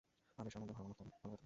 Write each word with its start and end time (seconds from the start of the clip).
আর 0.39 0.43
বেশ্যার 0.45 0.61
মধ্যে 0.61 0.75
ভালো 0.77 0.87
মহিলা 0.89 1.09
থাকে। 1.15 1.37